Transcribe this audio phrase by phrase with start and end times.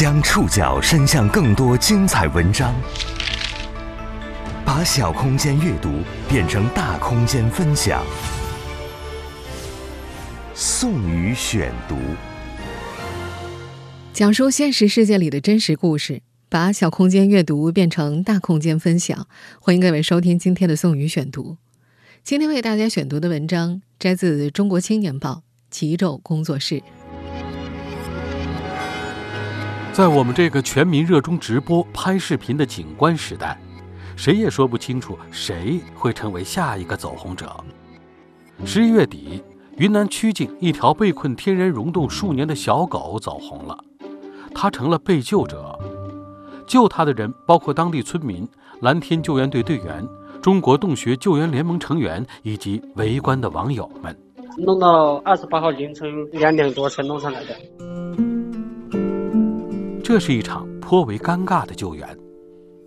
[0.00, 2.74] 将触角伸向更多精彩文章，
[4.64, 5.90] 把小空间阅读
[6.26, 8.02] 变成大空间分享。
[10.54, 11.96] 宋宇选读，
[14.14, 19.26] 讲述现实世界里的真实故事，把小空间阅读变成大空间分享。
[19.60, 21.58] 欢迎各位收听今天的宋宇选读。
[22.24, 25.30] 今天为大家选读的文章摘自《中国青年报》
[25.68, 26.82] 极昼工作室。
[29.92, 33.60] 在我们这个全民热衷直播拍视频的景观时代，
[34.16, 37.52] 谁也说不清楚谁会成为下一个走红者。
[38.64, 39.42] 十一月底，
[39.76, 43.76] 云南曲靖一条被困天然溶洞数年的小狗走红了，
[44.54, 45.76] 它成了被救者。
[46.68, 48.48] 救它的人包括当地村民、
[48.80, 50.06] 蓝天救援队队员、
[50.40, 54.16] 中国洞穴救援联盟成员以及围观的网友们。
[54.56, 57.56] 弄到二十八号凌晨两点多才弄上来的。
[60.12, 62.18] 这是一场颇为尴尬的救援，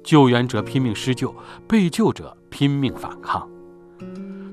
[0.04, 1.34] 救援者拼命施救，
[1.66, 3.50] 被救者拼命反抗。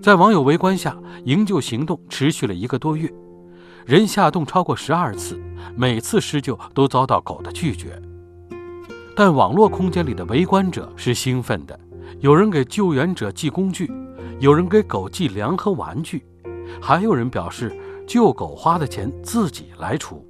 [0.01, 3.13] 在网友围观下，营救行动持续了一个多月，
[3.85, 5.37] 人下洞超过十二次，
[5.75, 8.01] 每次施救都遭到狗的拒绝。
[9.17, 11.77] 但网络空间里的围观者是兴奋的，
[12.21, 13.91] 有人给救援者寄工具，
[14.39, 16.25] 有人给狗寄粮和玩具，
[16.81, 20.25] 还有人表示救狗花的钱自己来出。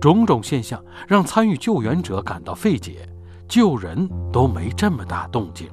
[0.00, 3.06] 种种现象让参与救援者感到费解，
[3.46, 5.68] 救人都没这么大动静。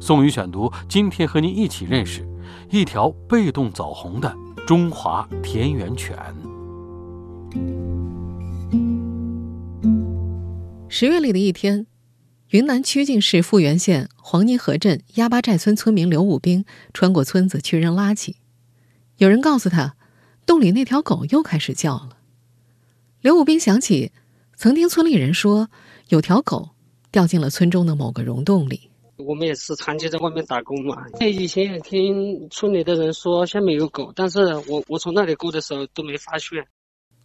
[0.00, 2.24] 宋宇选读，今天和您一起认识
[2.70, 4.32] 一条被动走红的
[4.66, 6.16] 中华田园犬。
[10.88, 11.86] 十月里的一天，
[12.50, 18.36] 云南曲靖市富源县黄泥河镇鸭巴寨村村民刘武兵穿过村子去扔垃圾，
[19.16, 19.96] 有人告诉他，
[20.46, 22.15] 洞里那条狗又开始叫了。
[23.26, 24.12] 刘武斌想起，
[24.54, 25.68] 曾听村里人说，
[26.10, 26.68] 有条狗
[27.10, 28.88] 掉进了村中的某个溶洞里。
[29.16, 36.64] 我们也是长期在外面打工嘛，以前也听村里的人说下面有狗，但是我我从那里过的时候都没发现。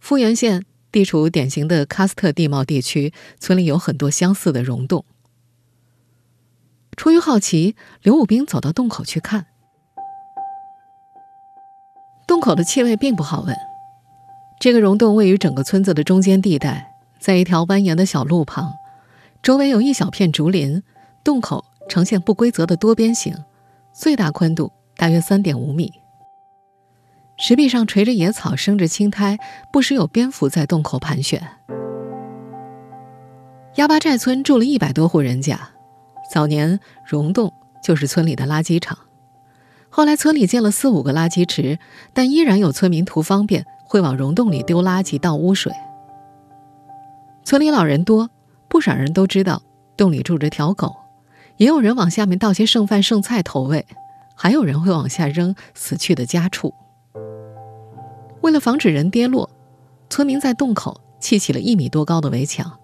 [0.00, 5.04] 富源县地处典型的喀斯特地貌地区，村里有很多相似的溶洞。
[6.96, 9.46] 出于好奇，刘武兵走到洞口去看，
[12.26, 13.54] 洞口的气味并不好闻。
[14.62, 18.72] 这个溶洞位于整个村子的中间地带，在一条蜿蜒的小路旁，
[19.42, 20.84] 周围有一小片竹林。
[21.24, 23.34] 洞口呈现不规则的多边形，
[23.92, 25.92] 最大宽度大约三点五米。
[27.36, 29.36] 石壁上垂着野草，生着青苔，
[29.72, 31.42] 不时有蝙蝠在洞口盘旋。
[33.74, 35.58] 鸭巴寨村住了一百多户人家，
[36.32, 37.52] 早年溶洞
[37.82, 38.96] 就是村里的垃圾场，
[39.90, 41.80] 后来村里建了四五个垃圾池，
[42.14, 43.66] 但依然有村民图方便。
[43.92, 45.70] 会往溶洞里丢垃圾、倒污水。
[47.44, 48.30] 村里老人多，
[48.66, 49.60] 不少人都知道
[49.98, 50.96] 洞里住着条狗，
[51.58, 53.84] 也有人往下面倒些剩饭剩菜投喂，
[54.34, 56.72] 还有人会往下扔死去的家畜。
[58.40, 59.50] 为了防止人跌落，
[60.08, 62.78] 村民在洞口砌起了一米多高的围墙。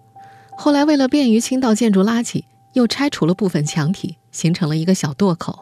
[0.59, 5.59] 后来为了便于倾倒建筑垃圾，又拆除了部分墙体，形成了一个小垛口。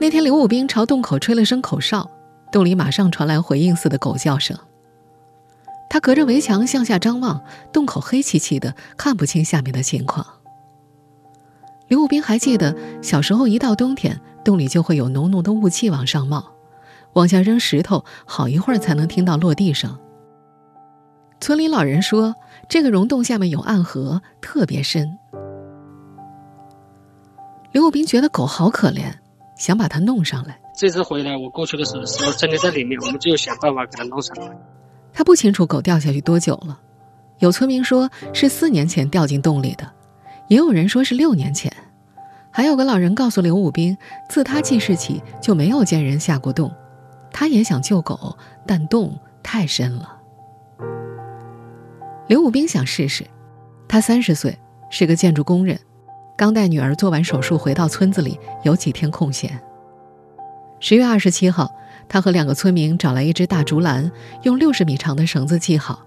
[0.00, 2.08] 那天，刘武兵朝洞口吹了声口哨。
[2.50, 4.56] 洞里马上传来回应似的狗叫声。
[5.90, 7.42] 他隔着围墙向下张望，
[7.72, 10.26] 洞口黑漆漆的，看不清下面的情况。
[11.88, 16.52] 刘武斌还记得，小时候一到冬天，洞里就会有浓浓的雾气往上冒，
[17.14, 19.98] 往下扔石头，好一会儿才能听到落地声。
[21.40, 22.34] 村里老人说，
[22.68, 25.18] 这个溶洞下面有暗河，特别深。
[27.72, 29.14] 刘武斌觉得狗好可怜，
[29.56, 30.60] 想把它弄上来。
[30.78, 34.56] 这次回来，我过去的时候，时候真的在里面，我们就想办法给它弄上来。
[35.12, 36.78] 他不清楚狗掉下去多久了，
[37.40, 39.90] 有村民说是四年前掉进洞里的，
[40.46, 41.72] 也有人说是六年前，
[42.52, 46.72] 还有个老人告诉刘武兵，自他记事起就没有见人下过洞。
[47.32, 50.16] 他也想救狗，但洞太深了。
[52.28, 53.26] 刘武兵想试试，
[53.88, 54.56] 他三十岁，
[54.90, 55.76] 是个建筑工人，
[56.36, 59.60] 刚带女儿做完手术回到村子里，有几天空闲。
[60.80, 61.72] 十月二十七号，
[62.08, 64.10] 他和两个村民找来一只大竹篮，
[64.42, 66.00] 用六十米长的绳子系好，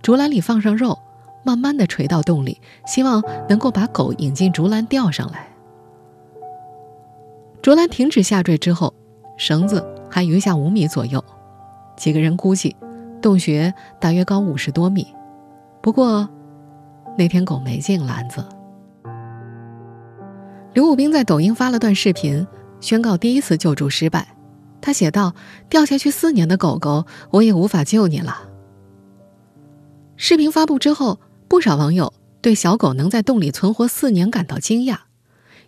[0.00, 0.96] 竹篮里放上肉，
[1.44, 5.48] 慢慢的垂到洞里，希望能够把狗引进竹篮吊上来。
[7.60, 8.94] 竹篮停止下坠之后，
[9.36, 11.22] 绳子还余下五米左右，
[11.96, 12.76] 几个人估计，
[13.20, 15.06] 洞穴大约高五十多米。
[15.80, 16.28] 不过，
[17.18, 18.44] 那天狗没进篮子。
[20.74, 22.46] 刘武兵在抖音发了段视频。
[22.82, 24.36] 宣告第一次救助失败，
[24.80, 25.34] 他写道
[25.70, 28.50] ：“掉下去四年的狗狗，我也无法救你了。”
[30.18, 34.98] 视频发布之后，不少网友对小狗能在洞里存活四年感到惊讶，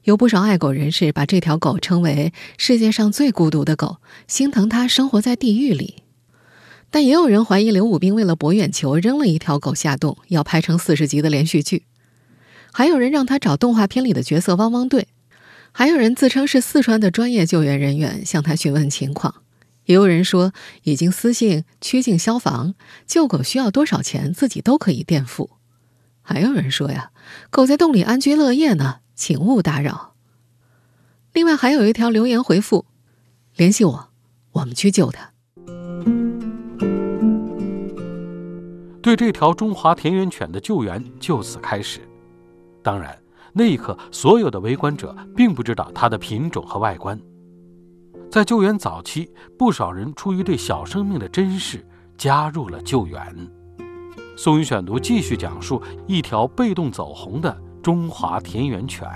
[0.03, 6.03] 有不少爱狗人士把这条狗称为世界上最孤独的狗，心疼它生活在地狱里。
[6.91, 11.85] 但也有人怀疑刘武斌为了博眼球扔了一条狗下洞，要拍成四十集的连续剧。
[12.73, 15.07] 还有人让他找动画片里的角色汪汪队，
[15.77, 19.43] 还有人自称是四川的专业救援人员向他询问情况。
[19.87, 20.53] 也有人说
[20.85, 22.75] 已经私信曲靖消防，
[23.09, 25.51] 救狗需要多少钱自己都可以垫付。
[26.23, 27.11] 还有人说呀，
[27.51, 30.15] 狗在洞里安居乐业呢，请勿打扰。
[31.33, 32.87] 另外还有一条留言回复：
[33.57, 34.09] 联系我，
[34.53, 35.33] 我们去救它。
[39.03, 42.01] 对这条中华田园犬的救援就此开始。
[42.81, 43.19] 当然，
[43.57, 47.19] 那一刻，所有的围观者并不知道它的品种和外观。
[48.29, 51.87] 在救援早期，不少人出于对小生命的珍视，
[52.19, 53.21] 加入了救援。
[54.37, 59.09] 宋宇选读继续讲述一条被动走红的中华田园犬。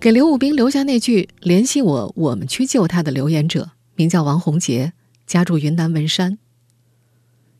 [0.00, 4.92] 给刘武斌留下那句“联系我，我们去救他”的留言者，名叫王洪杰，
[5.24, 6.38] 家住云南文山。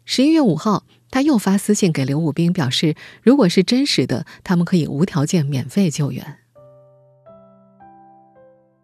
[0.04, 6.38] 十一月五号，他又发私信给刘武斌，表示如果是真实的，他们可以无条件免费救援。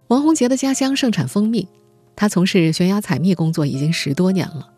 [0.09, 1.69] 王洪杰的家乡盛产蜂蜜，
[2.15, 4.69] 他从事悬崖采蜜工作已经十多年了，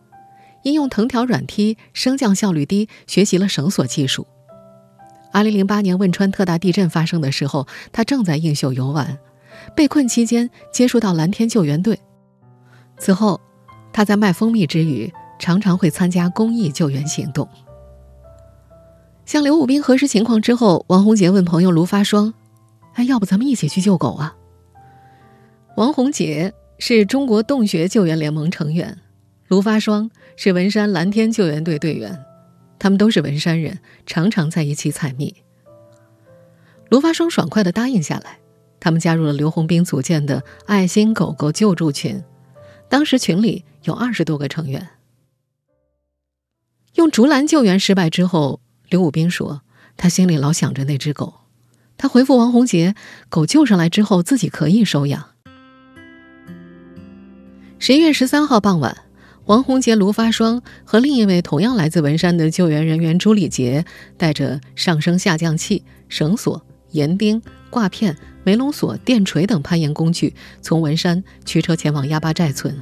[0.62, 4.26] 应用藤条软梯，升降效率低，学习了绳索技术。
[5.32, 9.18] 二零零八年汶川特大地震发生的时候，他正在映秀游玩，
[9.74, 11.98] 被困期间接触到蓝天救援队，
[12.98, 13.40] 此后
[13.92, 15.12] 他在卖蜂蜜之余。
[15.38, 17.48] 常常会参加公益救援行动。
[19.26, 22.34] 向刘武斌核实情况之后，王洪杰问朋友卢发双
[22.94, 24.36] ：“哎，要不咱们一起去救狗啊？”
[25.76, 28.98] 王洪杰是中国洞穴救援联盟成员，
[29.48, 32.24] 卢发双是文山蓝天救援队队员，
[32.78, 35.34] 他们都是文山人，常常在一起采蜜。
[36.90, 38.38] 卢发双爽快地答应下来，
[38.78, 42.22] 他们加入了刘洪斌组建的爱心狗狗救助群，
[42.88, 44.86] 当时群里有二十多个成员。
[46.94, 49.62] 用竹篮救援失败之后，刘武斌说
[49.96, 51.34] ：“他心里老想着那只狗。”
[51.98, 52.94] 他回复王洪杰
[53.28, 55.24] ：“狗救上来之后，自己可以收养。”
[57.80, 58.96] 十一月十三号傍晚，
[59.46, 63.84] 王洪杰、卢发双和另一位同样来自文山的救援人员朱礼杰，
[64.16, 70.32] 带着上升下降器、绳索、岩钉、挂片、梅龙索、电锤等攀岩工具，
[70.62, 72.80] 从文山驱车前往鸭巴寨村。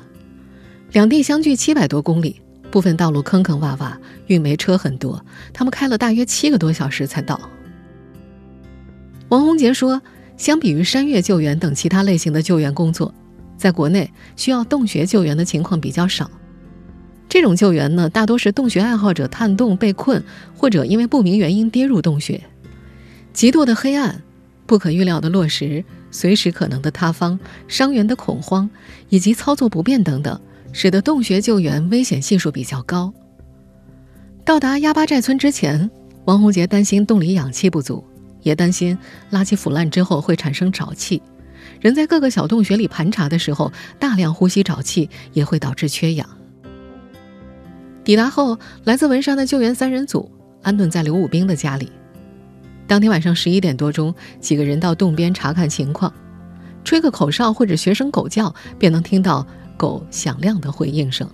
[0.93, 2.43] 两地相距七百多公里。
[2.73, 3.93] 部分道路坑坑洼洼，
[4.27, 7.39] 运煤车很多，他们开了大约七个多小时才到。
[9.29, 10.03] 王洪杰说
[10.37, 13.15] ：“相比于山岳救援等其他类型的救援工作，
[13.59, 16.31] 在国内需要洞穴救援的情况比较少。
[17.29, 20.25] 这种救援呢，大多是洞穴爱好者探洞被困，
[20.57, 22.43] 或者因为不明原因跌入洞穴。
[23.33, 24.23] 极度的黑暗、
[24.67, 27.39] 不可预料的落石、随时可能的塌方、
[27.69, 28.69] 伤员的恐慌
[29.11, 30.41] 以及操作不便等等。”
[30.73, 33.13] 使得洞穴救援危险系数比较高。
[34.45, 35.89] 到达鸭巴寨村之前，
[36.25, 38.05] 王洪杰担心洞里氧气不足，
[38.43, 38.99] 也担心
[39.31, 41.23] 垃圾腐烂之后会产生沼气。
[41.81, 46.29] 人在各个小洞穴里盘查的时候，大量呼吸沼气也会导致缺氧。
[48.03, 50.29] 抵达后，来自文山的救援三人组
[50.63, 51.93] 安顿在刘武兵的家里。
[52.89, 56.13] 当天晚上十一点多钟，几个人到洞边查看情况，
[56.83, 59.47] 吹个口哨或者学声狗叫，便能听到。
[59.83, 61.29] 狗响亮的回应声，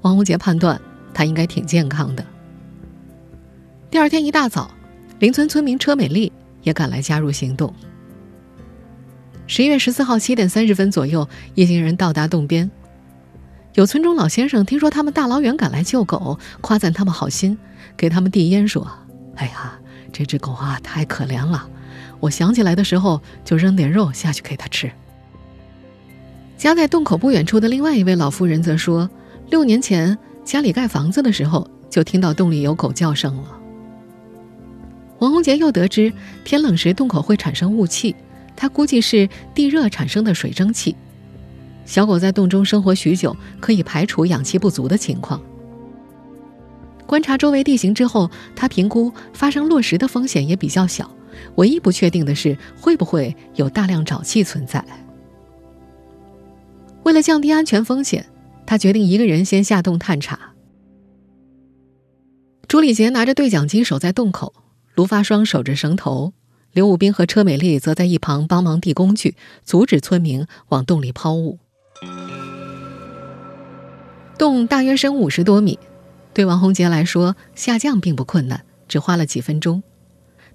[0.00, 0.80] 王洪杰判断
[1.12, 2.24] 它应该挺健康的。
[3.90, 4.70] 第二天一大早，
[5.18, 7.70] 邻村村民车美丽也赶来加入行动。
[9.46, 12.70] 十一月十四号七点三十分左右，一行人到达洞边。
[13.74, 17.58] 有村中老先生听说他们大老远赶来救狗，夸赞他们好心，
[17.94, 18.90] 给他们递烟说
[19.36, 19.78] ：“哎呀，
[20.10, 21.68] 这只狗啊太可怜了，
[22.20, 24.90] 我想起来的时候就扔点肉下去给它吃。”
[26.56, 29.08] 家在洞口不远处的另外一位老妇人则说
[29.50, 33.60] ：“六年前家里盖房子的时候，就听到洞里有狗叫声了。”
[35.20, 36.12] 王洪杰又得知，
[36.44, 38.16] 天冷时洞口会产生雾气，
[38.56, 40.96] 他估计是地热产生的水蒸气。
[41.84, 45.40] 小狗在洞中生活许久，可以排除氧气不足的情况。
[47.06, 51.08] 观察周围地形之后，他评估发生落石的风险也比较小，
[51.56, 54.82] 唯一不确定的是会不会有大量沼气存在。
[57.06, 58.26] 为了降低安全风险，
[58.66, 60.54] 他决定一个人先下洞探查。
[62.66, 64.52] 朱礼杰拿着对讲机守在洞口，
[64.96, 66.32] 卢发双守着绳头，
[66.72, 71.60] 刘武斌和车美丽则在一旁帮忙递工具，阻止村民往洞里抛物。
[74.36, 75.78] 洞大约深五十多米，
[76.34, 79.80] 对王洪杰来说，下降并不困难，只花了几分钟。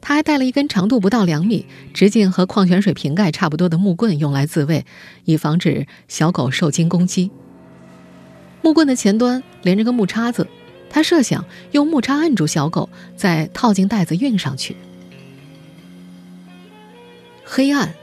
[0.01, 4.83] 他还带了一根长度不到两米、直径和矿泉水瓶盖差不多的木棍，用来自卫，
[5.25, 7.29] 以防止小狗受惊攻击。
[8.63, 10.47] 木棍的前端连着个木叉子，
[10.89, 14.75] 他设想用木叉按住小狗，再套进袋子运上去。
[17.45, 17.93] 黑暗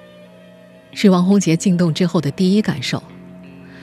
[0.93, 3.02] 是王洪杰进洞之后的第一感受。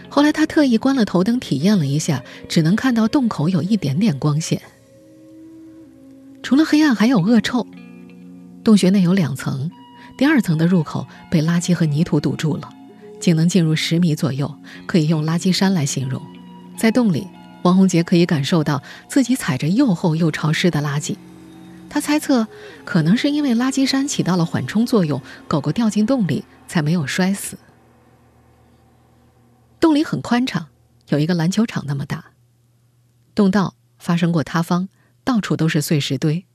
[0.10, 4.62] 后来他特意关了头灯体验了一下，只能看到洞口有一点点光线。
[6.41, 7.65] 除了黑暗，还有恶臭。
[8.65, 9.69] 洞穴内有两层，
[10.17, 12.67] 第二层的入口被垃圾和泥土堵住了，
[13.19, 14.51] 仅能进入十米左右，
[14.88, 16.19] 可以用垃圾山来形容。
[16.75, 17.27] 在洞里，
[17.62, 21.15] 王洪杰可以感受到自己踩着又厚又潮湿的垃圾。
[21.91, 22.48] 他猜测，
[22.84, 27.60] 可能是因为垃圾山起到了缓冲作用，狗狗掉进洞里才没有摔死。
[29.79, 30.65] 洞里很宽敞，
[31.10, 32.31] 有一个篮球场那么大。
[33.36, 34.89] 洞道发生过塌方，
[35.24, 36.45] 到处都是碎石堆。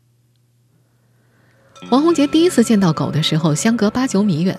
[1.89, 4.59] 王洪杰第一次见到狗的时候，相隔八九米远。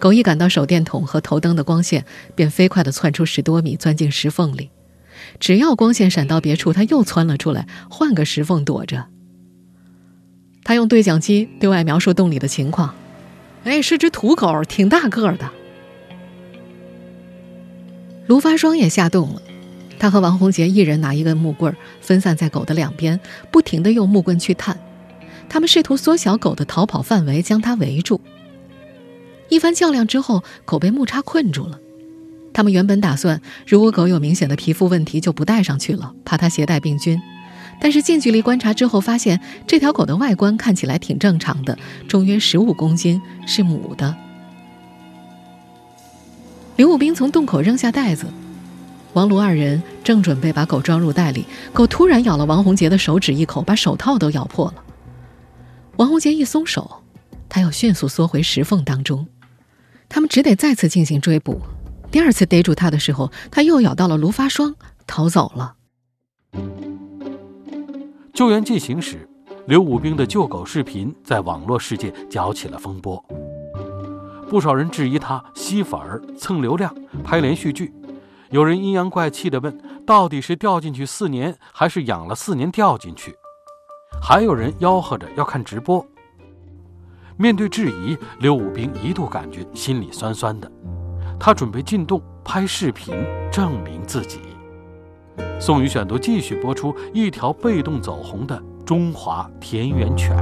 [0.00, 2.04] 狗一感到手电筒和头灯的光线，
[2.34, 4.70] 便飞快地窜出十多米，钻进石缝里。
[5.38, 9.06] 只要光线闪到别处，它又窜了出来，换个石缝躲着。
[10.64, 12.94] 他用对讲机对外描述洞里的情况
[13.64, 15.50] ：“哎，是只土狗，挺大个儿的。”
[18.26, 19.42] 卢发双也下洞了，
[19.98, 24.76] 他和王洪杰一人拿一根木棍，分散在狗的两边，不停地用木棍去探。
[25.48, 28.20] 他们试图缩小狗的逃跑范围，将它围住。
[29.48, 31.78] 一番较量之后，狗被木叉困住了。
[32.52, 37.20] 他们原本打算，如果狗有明显的皮肤问题，就不带上去了，怕它携带病菌。
[37.80, 44.14] 但是近距离观察之后，发现这条狗的外观看起来挺正常的，重约十五公斤，是母的。
[46.76, 48.26] 刘武兵从洞口扔下袋子，
[49.12, 54.83] 王卢二人正准备把狗装入袋里，狗突然咬了王洪杰的手指一口，把手套都咬破了。
[55.96, 57.02] 王洪杰一松手，
[57.48, 59.26] 他要迅速缩回石缝当中。
[60.08, 61.60] 他们只得再次进行追捕。
[62.10, 64.74] 第二次逮住他的时候，他又咬到了卢发双，
[65.06, 65.74] 逃走了。
[68.32, 69.28] 救援进行时，
[69.66, 73.24] 刘武兵的救狗视频在网络世界搅起了风波。
[74.48, 77.92] 不少人质疑他吸粉儿、蹭流量、拍连续剧。
[78.50, 83.34] 有人阴阳怪气地问：“到底是掉进去四年，还是养了四年掉进去？”
[84.26, 86.02] 还有人吆喝着要看直播。
[87.36, 90.72] 面对质疑，刘武兵一度感觉心里酸酸的。
[91.38, 93.14] 他准备进洞拍视频
[93.52, 94.38] 证明自己。
[95.60, 100.34] 宋宇选读继续播出：一条被动走红的中华田园犬。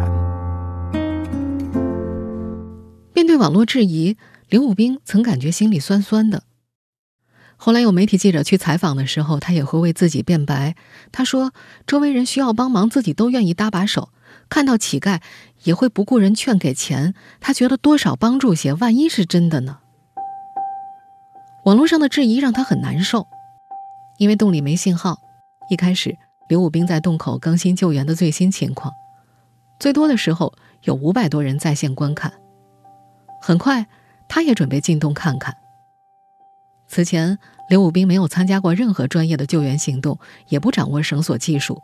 [3.13, 4.17] 面对网络质疑，
[4.49, 6.45] 刘武兵曾感觉心里酸酸的。
[7.65, 10.75] 后来有媒体记者去采访的时候，他也会为自己辩白。
[11.13, 11.53] 他说
[11.87, 14.09] ：“周围人需要帮忙，自己都愿意搭把手；
[14.49, 15.21] 看到乞丐，
[15.63, 17.15] 也会不顾人劝给钱。
[17.39, 19.79] 他觉得多少帮助些，万一是真的呢？”
[21.65, 23.29] 网络上的质疑让他很难受，
[24.19, 25.21] 因为洞里没信号。
[25.71, 28.93] 一开始，刘武兵在洞口更新救援的最新情况，
[29.79, 30.53] 最多的时候
[30.83, 32.33] 有五百多人在线观看。
[33.41, 33.87] 很快，
[34.29, 35.59] 他也准备进洞看看。
[36.93, 37.39] 此前，
[37.71, 40.19] 刘武兵没有参加过任何专业的救援行动，
[40.51, 41.81] 也不掌握绳索技术，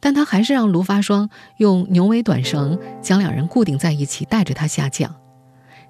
[0.00, 5.14] 但他还是让卢发双用牛尾短绳将两人固定在一起，带着他下降。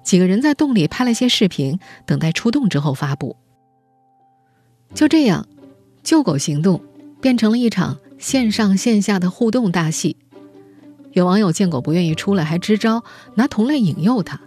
[0.03, 3.37] 几个人在洞里拍了些视频，等待出洞之后发布。
[4.93, 5.47] 就这样，
[6.03, 6.83] 救狗行动
[7.21, 10.17] 变成了一场线上线下的互动大戏。
[11.13, 13.05] 有网友见狗不愿意出来，还支招
[13.35, 14.41] 拿同类引诱它。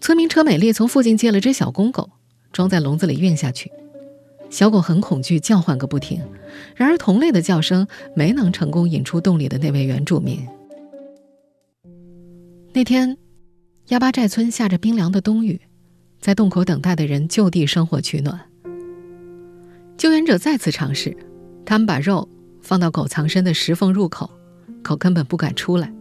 [0.00, 2.10] 村民车美丽从附近借了只小公狗，
[2.52, 3.70] 装在笼子里运下去。
[4.48, 6.22] 小狗很恐惧，叫唤个不停。
[6.74, 10.46] 然而同类的叫声没能成功引出洞里的那位原住民。
[12.72, 13.18] 那天，
[13.88, 15.60] 鸭巴寨村下着冰凉的冬雨，
[16.20, 18.40] 在洞口等待的人就地生火取暖。
[19.98, 21.14] 救援者再次尝试，
[21.66, 22.26] 他们把肉
[22.62, 24.30] 放到狗藏身的石缝入口，
[24.82, 25.92] 狗根本不敢出来。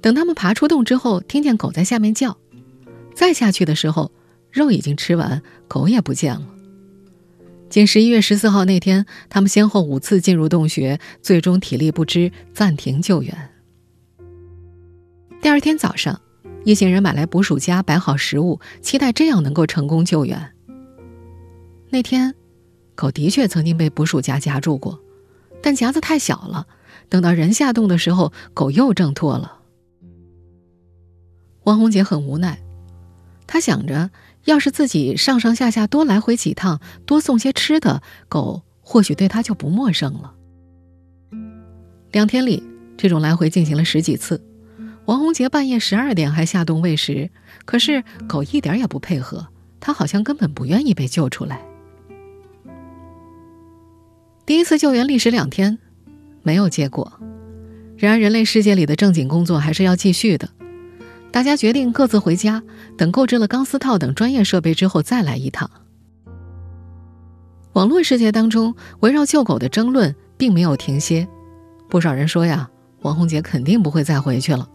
[0.00, 2.36] 等他们爬出洞之后，听见狗在下面叫。
[3.18, 4.12] 再下去的时候，
[4.52, 6.46] 肉已经吃完，狗也不见了。
[7.68, 13.50] 仅十一月十四号那天，他们先后五次进入洞穴，最终体力不支，暂停救援。
[15.42, 16.20] 第二天早上，
[16.64, 20.52] 一行人买来捕鼠夹，摆好食物，期待这样能够成功救援。
[21.90, 22.36] 那天，
[22.94, 25.00] 狗的确曾经被捕鼠夹夹住过，
[25.60, 26.68] 但夹子太小了。
[27.08, 29.58] 等到人下洞的时候，狗又挣脱了。
[31.64, 32.62] 王红杰很无奈。
[33.48, 34.10] 他想着，
[34.44, 40.34] 要是自己上上下下多来回几趟，多送些吃的，狗或许对他就不陌生了。
[42.12, 42.62] 两天里，
[42.96, 44.44] 这种来回进行了十几次。
[45.06, 47.30] 王洪杰半夜十二点还下洞喂食，
[47.64, 49.48] 可是狗一点也不配合，
[49.80, 51.62] 他好像根本不愿意被救出来。
[54.44, 55.78] 第一次救援历时两天，
[56.42, 57.20] 没有结果。
[57.96, 60.50] 然而，人类世界里的正经工作还是要继续的。
[61.30, 62.62] 大家决定各自回家，
[62.96, 65.70] 等购置了钢丝套等专业设备之后再来一趟。
[67.74, 71.28] 网络世界当中，围绕救狗的争论并没有停歇。
[71.88, 72.68] 不少人说呀，
[73.02, 74.68] 王洪杰肯定不会再回去了。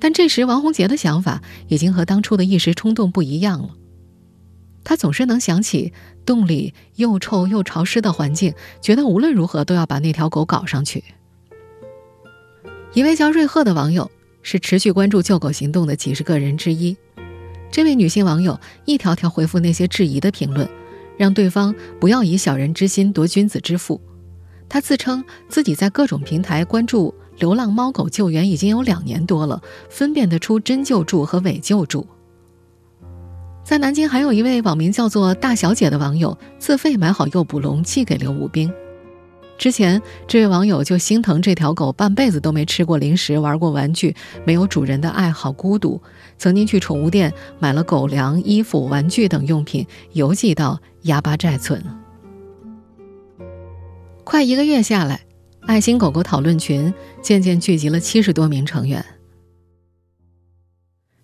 [0.00, 3.70] 但这时，王洪杰的想法已经和当初的一时冲动不一样了。
[4.82, 5.92] 他总是能想起
[6.26, 11.04] 洞里又臭又潮湿的环境，觉得无论如何都要把那条狗搞上去。
[12.94, 14.10] 一位叫瑞赫的网友
[14.42, 16.96] 是持续关注救狗行动的几十个人之一。
[17.70, 20.68] 这位女性网友一条条回复那些质疑的评论，
[21.16, 24.00] 让对方不要以小人之心夺君子之腹。
[24.68, 32.06] 她自称自己在各种平台关注流浪猫狗救援已经有两年多了，分辨得出真救助和伪救助。
[33.64, 38.72] 在南京，还有一位网名叫做“大小姐”的网友自费买好诱捕笼寄给刘武兵。
[39.62, 46.02] 之前，这位网友就心疼这条狗半辈子都没吃过零食、玩过玩具，没有主人的爱好，孤独。
[46.36, 51.80] 曾经去宠物店买了狗粮、衣服、玩具等用品，邮寄到哑巴寨村。
[54.24, 55.20] 快一个月下来，
[55.60, 56.92] 爱心狗狗讨论群
[57.22, 59.04] 渐渐聚集了七十多名成员。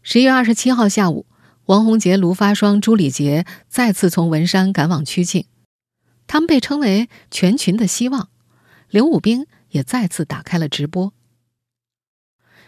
[0.01, 1.27] 十一月二十七号下午，
[1.67, 5.45] 王洪杰、卢发双、朱礼杰再次从文山赶往曲靖。
[6.29, 8.29] 他们被称为全群的希望，
[8.91, 11.13] 刘武兵也再次打开了直播。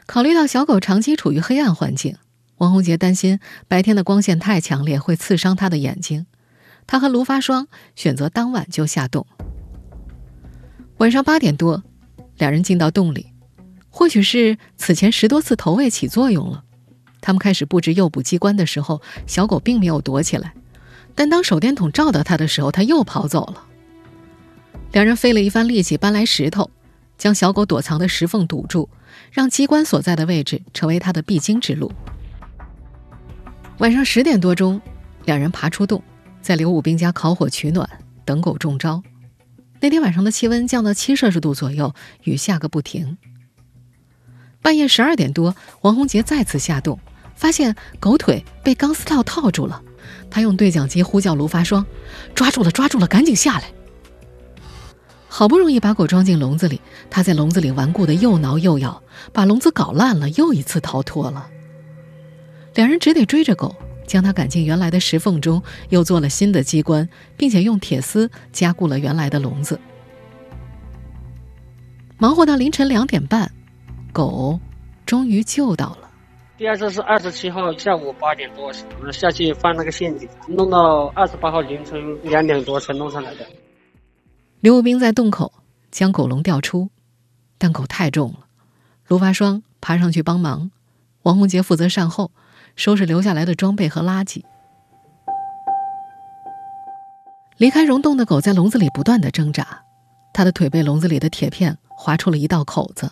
[0.06, 2.16] 考虑到小狗长期处于黑暗环境，
[2.56, 3.38] 王洪杰担心
[3.68, 6.26] 白天的光线太强烈会刺伤他的眼睛，
[6.86, 9.26] 他和卢发双选择当晚就下洞。
[10.96, 11.84] 晚上八点多，
[12.38, 13.26] 两人进到洞里，
[13.88, 16.64] 或许是此前十多次投喂起作用了，
[17.20, 20.54] 他们开始布置诱捕机关的时候，小狗并没有躲起来。
[21.20, 23.66] 但当手电筒照到他的时候，他又跑走了。
[24.90, 26.70] 两人费了一番力气搬来石头，
[27.18, 28.88] 将小狗躲藏的石缝堵住，
[29.30, 31.92] 让机关所在的位置成为他的必经之路。
[33.80, 34.80] 晚上十点多钟，
[35.26, 36.02] 两人爬出洞，
[36.40, 37.86] 在刘武兵家烤火取暖，
[38.24, 39.02] 等狗中招。
[39.78, 43.18] 那天晚上的气温降到七摄氏度左右，雨下个不停。
[44.62, 46.98] 半夜十二点多，王洪杰再次下洞，
[47.34, 49.82] 发现狗腿被钢丝套套住了。
[50.30, 51.84] 他用对讲机呼叫卢发双
[52.34, 53.64] ：“抓住了，抓住了，赶紧下来！”
[55.32, 61.48] 好不容易把狗装进笼子里，他在笼子里顽固的又挠又咬，把笼子搞烂了，又一次逃脱了。
[62.74, 63.74] 两人只得追着狗，
[64.06, 69.80] 将它赶进原来的石缝中，又做了新的机关，并且用铁丝加固了原来的笼子。
[72.18, 73.50] 忙活到凌晨两点半，
[74.12, 74.60] 狗
[75.06, 76.09] 终于救到了。
[76.60, 83.46] 第二次是二十七号下午八点多，我们下去放那个陷阱，弄到二十八号凌晨两点多才弄上来的。
[84.60, 85.50] 刘武兵在洞口
[85.90, 86.90] 将狗笼吊出，
[87.56, 88.40] 但狗太重了，
[89.06, 90.70] 卢发双爬上去帮忙，
[91.22, 92.30] 王洪杰负责善后，
[92.76, 94.44] 收拾留下来的装备和垃圾。
[97.56, 99.82] 离开溶洞的狗在笼子里不断的挣扎，
[100.34, 103.10] 它的腿被笼子里的铁片划出了一道口子。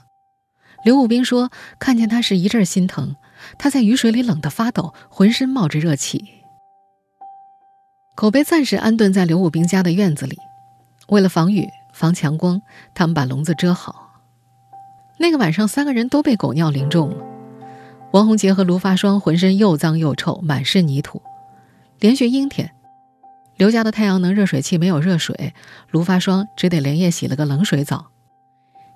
[0.85, 3.17] 刘武兵说：“看见它时一阵心疼。”
[3.59, 6.25] 他在雨水里冷得发抖，浑身冒着热气。
[8.15, 10.37] 狗被暂时安顿在刘武兵家的院子里，
[11.09, 12.61] 为了防雨、防强光，
[12.95, 14.21] 他们把笼子遮好。
[15.19, 17.25] 那个晚上，三个人都被狗尿淋中了。
[18.13, 21.23] 王洪杰和卢发双浑身又脏又臭，满是泥土。
[22.01, 22.73] 连续阴天，
[23.57, 25.53] 刘家的太阳能热水器没有热水，
[25.91, 28.07] 卢发双只得连夜洗了个冷水澡。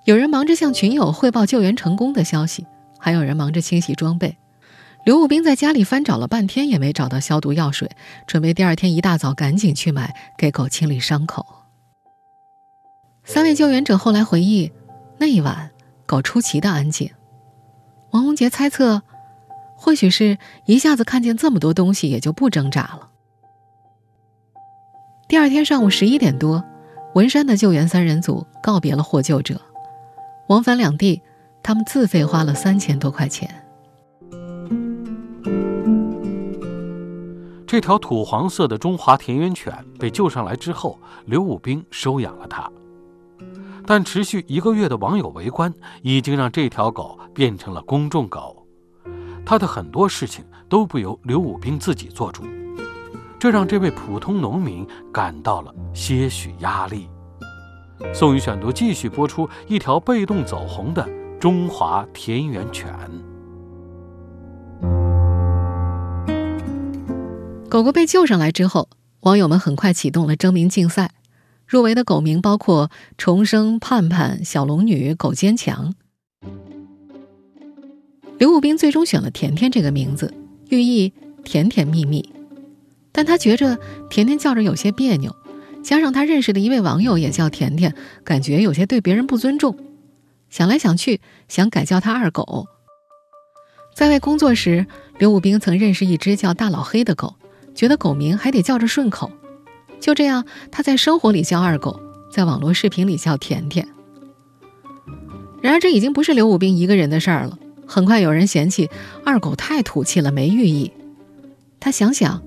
[0.05, 2.65] 有人忙着向群友汇报救援成功的消息。
[3.03, 4.37] 还有人忙着清洗装备，
[5.03, 7.91] 刘武兵在家里翻找了半天也没找到消毒药水，
[8.25, 11.45] 准备第二天一大早赶紧去买给狗清理伤口。
[13.25, 14.71] 三位救援者后来回忆，
[15.17, 15.71] 那一晚
[16.05, 17.11] 狗出奇的安静。
[18.11, 19.01] 王洪杰猜测，
[19.75, 23.09] 或许是一下子看见这么多东西，也就不挣扎了。
[25.27, 26.63] 第二天上午十一点多，
[27.15, 29.59] 文山的救援三人组告别了获救者，
[30.47, 31.21] 往返两地。
[31.63, 33.49] 他们自费花了三千多块钱。
[37.65, 42.69] 这条土黄色的中华田园犬被救上来之后，刘武兵收养了它。
[43.85, 48.67] 但持续一个月的网友围观，已经让这条狗变成了公众狗。
[49.45, 52.43] 它的很多事情都不由刘武兵自己做主。
[53.39, 57.09] 这让这位普通农民感到了些许压力。
[58.13, 61.05] 宋宇选读继续播出一条被动走红的
[61.43, 62.89] 中华田园犬。
[67.67, 68.87] 狗狗被救上来之后，
[69.19, 71.11] 网友们很快启动了征名竞赛，
[71.67, 75.93] 入围的狗名包括“重生”“盼盼”“小龙女”“狗坚强”。
[78.39, 80.33] 刘武斌最终选了“甜甜”这个名字，
[80.69, 81.11] 寓意
[81.43, 82.33] 甜甜蜜蜜，
[83.11, 83.77] 但他觉着
[84.09, 85.35] 甜甜叫着有些别扭。
[85.83, 89.75] 加上他认识的一位网友也叫甜甜，感觉有些对别人不尊重。
[90.53, 92.67] 想来想去，想改叫他二狗。
[93.95, 94.85] 在外工作时，
[95.17, 97.33] 刘武兵曾认识一只叫大老黑的狗，
[97.73, 99.31] 觉得狗名还得叫着顺口。
[99.99, 101.99] 就这样，他在生活里叫二狗，
[102.31, 103.87] 在网络视频里叫甜甜。
[105.59, 107.57] 然而，这已经不是刘武兵一个人的事儿了。
[107.87, 108.91] 很快有人嫌弃
[109.25, 110.93] 二狗太土气了，没寓意。
[111.79, 112.43] 他想想，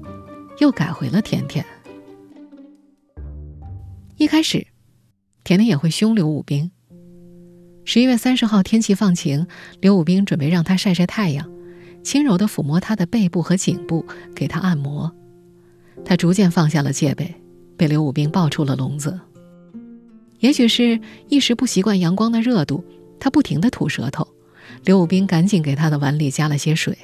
[0.61, 1.67] 又改回了甜甜。
[4.17, 4.65] 一开始，
[5.43, 6.71] 甜甜也会凶刘武兵。
[7.89, 9.47] 十一月三十号，天气放晴，
[9.81, 11.49] 刘武兵准备让他晒晒太阳，
[12.03, 15.15] 轻柔地抚摸他的背部和颈部，给他按摩。
[16.05, 17.33] 他逐渐放下了戒备，
[17.77, 19.21] 被刘武兵抱出了笼子。
[20.41, 22.85] 也许是一时不习惯阳光的热度，
[23.21, 24.27] 他不停地吐舌头。
[24.85, 26.99] 刘武兵赶紧给他的碗里加了些水。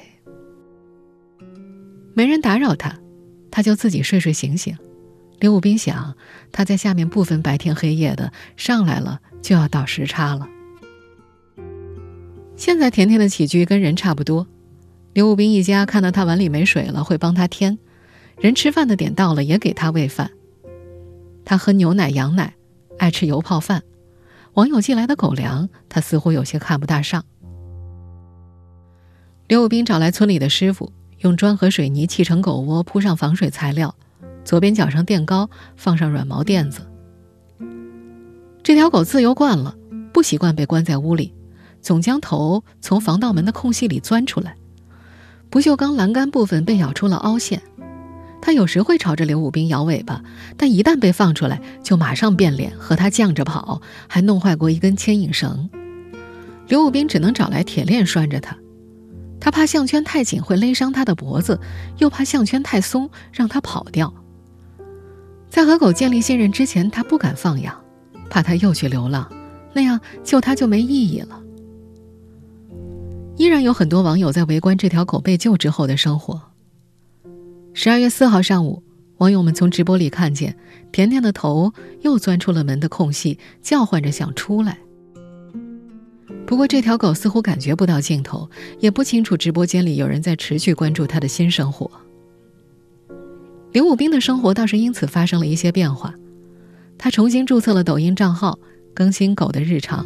[2.13, 2.99] 没人打扰他，
[3.49, 4.77] 他就自己睡睡醒醒。
[5.39, 6.13] 刘武斌想，
[6.51, 10.45] 他在下面不分白天黑夜的上来了，就要倒时差了。
[12.55, 14.47] 现在甜甜的起居跟人差不多，
[15.13, 17.77] 刘武斌一家看到他碗里没水了，会帮他添；
[18.39, 20.31] 人吃饭的点到了，也给他喂饭。
[21.43, 22.53] 他喝牛奶、羊奶，
[22.97, 23.83] 爱吃油泡饭。
[24.53, 27.25] 网友寄来的狗粮，他似乎有些看不大上。
[29.47, 33.93] 刘武斌找来村里的师傅，用砖和水泥砌成狗窝，铺上防水材料。
[34.45, 36.81] 左边脚上垫高，放上软毛垫子。
[38.61, 39.75] 这条狗自由惯了，
[40.13, 41.33] 不习惯被关在屋里，
[41.83, 44.55] 总将头从防盗门的空隙里钻出来。
[45.51, 47.61] 不锈钢栏杆部分被咬出了凹陷。
[48.41, 50.23] 它有时会朝着刘武兵摇尾巴，
[50.57, 55.69] 但一旦被放出来，就马上变脸和他犟着跑，还弄坏过一根牵引绳。
[56.67, 58.57] 刘武兵只能找来铁链拴着它。
[59.39, 61.59] 他怕项圈太紧会勒伤他的脖子，
[61.99, 64.13] 又怕项圈太松让他跑掉。
[65.49, 67.75] 在和狗建立信任之前，他不敢放养，
[68.29, 69.31] 怕它又去流浪，
[69.73, 71.42] 那样救它就没意义了。
[73.35, 76.41] 依然有很多网友在围观这条狗被救之后的生活。
[77.73, 78.83] 十二月四号上午，
[79.17, 80.55] 网友们从直播里看见
[80.91, 84.77] 甜甜的头又钻出了门的空隙，叫唤着想出来。
[86.45, 88.47] 不过这条狗似乎感觉不到镜头，
[88.79, 91.89] 也不清楚直播间里有人在持续关注它的新生活。
[93.71, 96.13] 刘武斌的生活倒是因此发生了一些变化，
[96.99, 98.59] 他重新注册了抖音账号，
[98.93, 100.05] 更新狗的日常。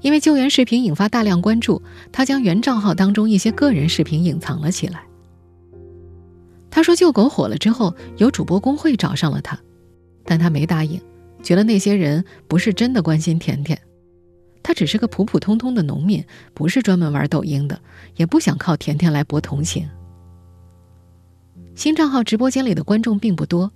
[0.00, 1.82] 因为救援视频引发大量关注，
[2.12, 5.02] 他将原账号当中一些个人视频隐藏了起来。
[6.70, 9.58] 他说救狗火了之后，有主播工会找上了他，
[10.24, 11.00] 但他没答应，
[11.42, 13.80] 觉得那些人不是真的关心甜甜，
[14.62, 17.80] 他只是个普普通通的农民，不是专门玩抖音的，
[18.16, 19.88] 也不想靠甜甜来博同情。
[21.74, 23.72] 新账号直播间里的观众并不多，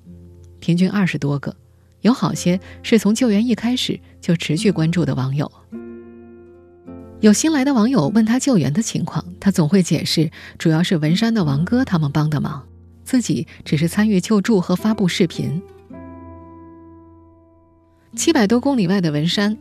[0.60, 1.56] 平均二十多个，
[2.02, 5.50] 有好些是从救援一开始就持续关注的网友。
[7.22, 12.66] 有新来的网友问他救援的情况，他总会解释，主要是文山的王哥他们帮的忙，
[13.04, 15.62] 自己只是参与救助和发布视频。
[18.16, 19.56] 七百多公里外的文山，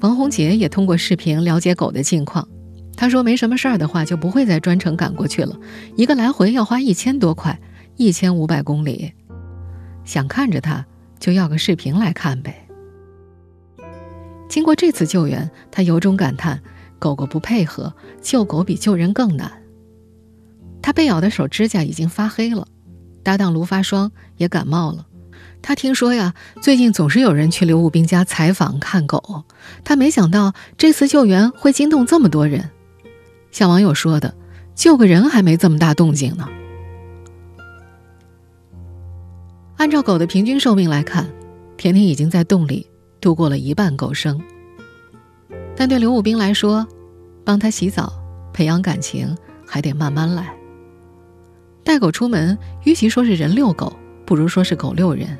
[0.00, 2.46] 王红杰也通过视频了解狗的近况。
[2.94, 5.58] 他说：“没什么事儿的话，就不会再专程赶过去了，
[5.96, 7.58] 一个来回要花一千多块。”
[7.96, 9.12] 一千五百公里，
[10.06, 10.86] 想看着它，
[11.18, 12.66] 就要个视频来看呗。
[14.48, 16.62] 经过这次救援，他由衷感叹：
[17.00, 19.50] 狗狗不配合，救狗比救人更难。
[20.80, 22.68] 他被咬的手指甲已经发黑了，
[23.24, 25.06] 搭档卢发双也感冒了。
[25.62, 29.44] 他听说呀，最近总是有人去刘武兵家采访看狗，
[29.82, 32.70] 他没想到这次救援会惊动这么多人。
[33.50, 34.34] 像网友说的，
[34.74, 36.48] 救个人还没这么大动静呢。
[39.76, 41.28] 按照狗的平均寿命来看，
[41.76, 42.86] 甜甜已经在洞里
[43.20, 44.40] 度过了一半狗生。
[45.76, 46.86] 但对刘武兵来说，
[47.44, 48.12] 帮他洗澡、
[48.52, 49.36] 培养感情
[49.66, 50.54] 还得慢慢来。
[51.82, 55.38] 带狗出门，与其说是人遛狗，不如说是狗遛人。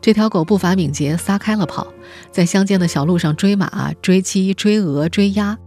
[0.00, 1.86] 这条狗步伐敏捷，撒开了跑，
[2.30, 5.58] 在乡间的小路上追马、追鸡、追鹅、追鸭。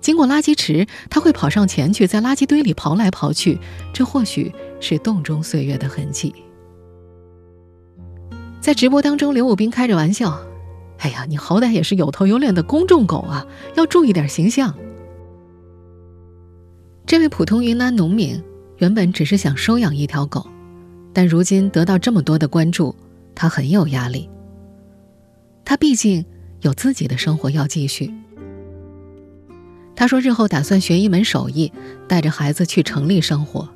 [0.00, 3.58] 经过垃圾池，它会跑上前去，在垃圾堆里刨来刨去。
[3.92, 6.34] 这或许是洞中岁月的痕迹。
[8.60, 10.38] 在直播当中，刘武斌开着玩笑
[10.98, 14.74] ：“哎呀，你好歹也是有头有脸的公众狗啊，要注意点形象。”
[17.06, 18.42] 这位普通云南农民
[18.78, 20.46] 原本只是想收养一条狗，
[21.12, 22.96] 但如今得到这么多的关注，
[23.34, 24.28] 他很有压力。
[25.64, 26.24] 他毕竟
[26.62, 28.12] 有自己的生活要继续。
[29.94, 31.72] 他说：“日后打算学一门手艺，
[32.08, 33.68] 带着孩子去城里生活。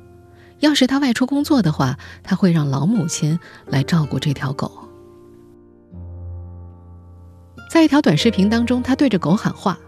[0.59, 4.71] 要是他外出工作的话，他会让老母亲来照顾这条狗。”
[7.71, 9.79] 在一条短视频当中，他对着狗喊话：“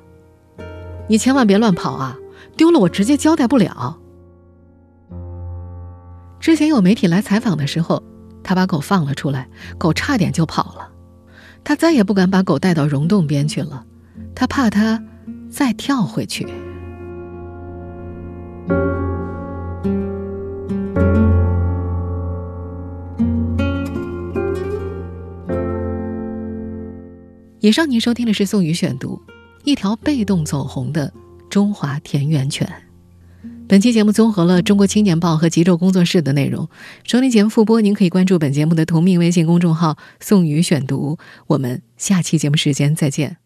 [1.10, 2.18] 你千万别乱跑啊，
[2.56, 4.00] 丢了我直接交代不了。”
[6.40, 8.02] 之前有媒体来采访的时候，
[8.42, 10.92] 他把狗放了出来，狗差点就跑了。
[11.66, 13.84] 他再也不敢把狗带到溶洞边去了，
[14.34, 15.04] 他怕它。
[15.50, 16.48] 再跳回去。
[27.64, 29.22] 以上您收听的是宋宇选读，
[29.64, 31.14] 一条被动走红的
[31.50, 32.70] 中华田园犬。
[33.70, 36.68] 本期节目综合了《中国青年报》和极昼工作室的内容。
[37.06, 41.18] 收听节目复播，您可以关注本节目的同名微信公众号“宋宇选读”。
[41.48, 43.38] 我们下期节目时间再见。